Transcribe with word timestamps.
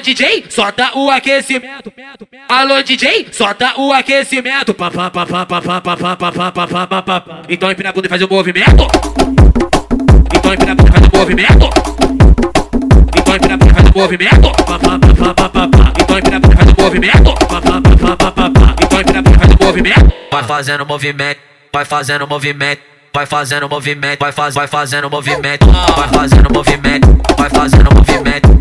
DJ, 0.00 0.46
solta 0.48 0.96
o 0.96 1.10
aquecimento. 1.10 1.92
Alô 2.48 2.82
DJ, 2.82 3.28
solta 3.32 3.78
o 3.78 3.92
aquecimento. 3.92 4.74
Pá, 4.74 4.90
pá, 4.90 5.10
pá, 5.10 5.26
pá, 5.26 5.46
pá, 5.46 5.56
pá, 5.56 6.86
pá, 6.86 7.02
pá. 7.02 7.42
Então 7.48 7.70
empina 7.70 7.90
a 7.90 7.92
bunda 7.92 8.06
e 8.06 8.10
faz 8.10 8.22
o 8.22 8.28
movimento. 8.28 8.86
Então 10.34 10.54
empina 10.54 10.72
a 10.72 10.74
bunda 10.74 10.88
e 10.88 10.92
faz 10.92 11.06
o 11.06 11.16
movimento. 11.16 11.70
Então 13.16 13.36
empina 13.36 13.54
a 13.54 13.56
bunda 13.56 13.70
e 13.70 13.74
faz 13.74 13.88
o 13.88 13.98
movimento. 13.98 14.52
Pá, 14.64 14.78
pá, 14.78 14.98
pá, 14.98 15.48
pá, 15.48 15.68
pá. 15.68 15.92
Então 16.00 16.18
empina 16.18 16.36
a 16.36 16.40
bunda 16.40 16.54
e 16.54 16.56
faz 16.56 16.72
o 16.72 16.82
movimento. 16.82 17.34
Pá, 17.46 17.60
pá, 17.60 18.32
pá, 18.32 18.50
pá. 18.50 18.74
Então 18.82 19.00
empina 19.00 19.18
a 19.18 19.22
bunda 19.22 19.36
e 19.36 19.38
faz 19.38 19.54
o 19.54 19.64
movimento. 19.64 20.12
vai 20.30 20.44
fazendo 20.44 20.86
movimento, 20.86 21.40
vai 21.72 21.84
fazendo 21.84 22.26
movimento, 22.26 22.80
vai 23.12 23.26
fazendo 23.26 23.68
movimento, 23.68 24.20
vai 24.20 24.32
faz, 24.32 24.54
vai 24.54 24.66
fazendo 24.66 25.10
movimento, 25.10 25.66
vai 25.66 26.08
fazendo 26.08 26.52
movimento, 26.52 27.08
vai 27.36 27.50
fazendo 27.50 27.94
movimento, 27.94 28.59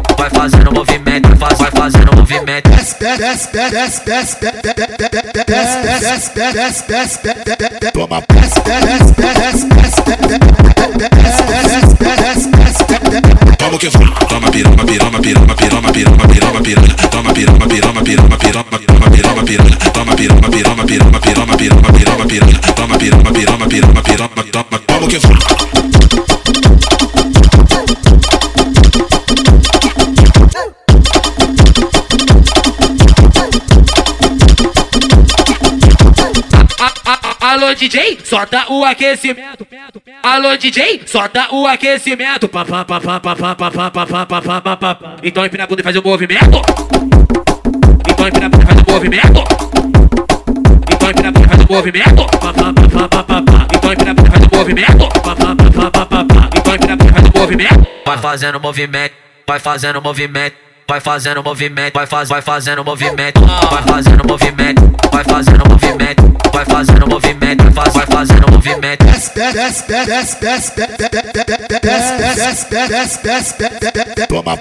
Toma 7.93 8.23
Vamos 13.59 13.79
que 13.79 13.89
vamos 13.89 14.19
Toma 14.27 14.51
pirama, 14.51 14.85
pirama, 14.85 15.19
pirama, 15.19 15.55
pirama, 15.55 15.91
pirama, 15.91 16.27
pirama, 16.27 16.59
pirama 16.61 16.95
Toma 17.11 17.33
pirama, 17.33 17.67
pirama, 17.67 18.03
pirama, 18.03 18.37
pirama, 18.37 18.79
pirama, 18.79 19.09
pirama, 19.11 19.43
pirama 19.43 19.77
Toma 19.93 20.15
pirama, 20.15 20.49
pirama 20.49 20.68
Alô 37.69 37.75
DJ, 37.75 38.17
solta 38.23 38.65
o 38.71 38.83
aquecimento. 38.83 39.67
Alô 40.23 40.57
DJ, 40.57 41.03
solta 41.05 41.53
o 41.53 41.67
aquecimento. 41.67 42.49
Pá, 42.49 42.65
pá, 42.65 42.83
pá, 42.83 42.99
pá. 42.99 43.21
Então 45.21 45.45
empina 45.45 45.65
a 45.65 45.67
bunda 45.67 45.81
e 45.81 45.83
faz 45.83 45.95
o 45.95 46.01
movimento. 46.01 46.63
Então 48.09 48.27
empina 48.27 48.47
a 48.47 48.49
bunda 48.49 48.63
e 48.63 48.65
faz 48.65 48.81
o 48.81 48.85
movimento. 48.91 49.43
Então 50.91 51.11
empina 51.11 51.27
a 51.27 51.31
bunda 51.31 51.45
e 51.45 51.47
faz 51.47 51.61
o 51.61 51.67
movimento. 51.71 52.25
Pá, 52.39 52.53
pá, 52.53 52.73
pá, 52.73 53.07
pá, 53.23 53.43
pá. 53.43 53.67
Então 53.75 53.93
empina 53.93 54.09
a 54.09 54.13
bunda 54.15 54.27
e 54.27 54.31
faz 54.31 54.45
o 54.45 54.55
movimento. 54.57 55.07
Pá, 55.21 55.35
pá, 55.35 55.55
pá, 56.05 56.25
pá. 56.25 56.49
Então 56.57 56.75
empina 56.75 56.93
a 56.93 56.95
bunda 56.95 57.05
e 57.05 57.13
faz 57.13 57.27
o 57.27 57.31
movimento. 57.37 57.87
vai 58.03 58.17
fazendo 58.17 58.59
movimento, 58.59 59.13
vai 59.45 59.59
fazendo 59.59 60.01
movimento, 60.01 60.55
vai 60.89 60.99
fazendo 60.99 61.43
movimento, 61.43 61.93
vai 61.93 62.07
faz, 62.07 62.27
vai 62.29 62.41
fazendo 62.41 62.83
movimento, 62.83 63.39
vai 63.41 63.83
fazendo 63.83 64.27
movimento, 64.27 64.81
vai 65.13 65.23
fazendo 65.23 65.69
movimento, 65.69 66.23
vai 66.51 66.65
fazendo 66.65 67.07
movimento, 67.07 67.63
vai 67.63 67.73
faz, 67.73 67.93
vai 67.93 68.05
fazendo 68.07 68.51
movimento. 68.51 69.05
Toma. 74.27 74.57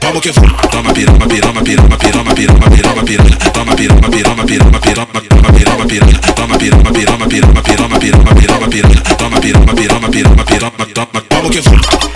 Toma 0.00 0.20
que 0.20 0.32
toma 0.32 0.92
pirama, 0.94 1.26
pirama, 1.26 1.62
pirama, 1.62 1.96
pirama, 1.98 2.34
pirama, 2.34 2.70
pirama, 2.70 3.02
pirama, 3.04 3.30
toma 3.52 3.76
pirama, 3.76 4.08
pirama, 4.08 4.44
pirama, 4.46 4.80
pirama, 4.80 5.20
pirama, 5.20 5.52
pirama, 5.52 5.86
pirama, 5.86 6.20
toma 6.34 6.58
pirama, 6.58 6.92
pirama, 6.92 7.26
pirama, 7.28 7.62
pirama, 7.62 7.98
pirama, 7.98 8.34
pirama, 8.34 8.68
pirama, 8.68 9.02
toma 9.18 9.40
pirama, 9.40 9.74
pirama 9.74 9.95
toma, 10.96 11.20
toma 11.28 11.50
que 11.50 11.60
fuma. 11.60 12.15